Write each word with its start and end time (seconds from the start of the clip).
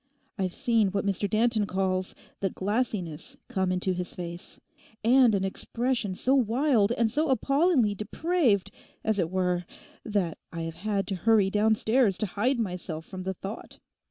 I've 0.35 0.55
seen 0.55 0.87
what 0.87 1.05
Mr 1.05 1.29
Danton 1.29 1.67
calls 1.67 2.15
the 2.39 2.49
"glassiness" 2.49 3.37
come 3.47 3.71
into 3.71 3.93
his 3.93 4.15
face, 4.15 4.59
and 5.03 5.35
an 5.35 5.43
expression 5.43 6.15
so 6.15 6.33
wild 6.33 6.91
and 6.93 7.11
so 7.11 7.29
appallingly 7.29 7.93
depraved, 7.93 8.71
as 9.03 9.19
it 9.19 9.29
were, 9.29 9.63
that 10.03 10.39
I 10.51 10.61
have 10.63 10.73
had 10.77 11.05
to 11.09 11.15
hurry 11.15 11.51
downstairs 11.51 12.17
to 12.17 12.25
hide 12.25 12.59
myself 12.59 13.05
from 13.05 13.21
the 13.21 13.35
thought. 13.35 13.77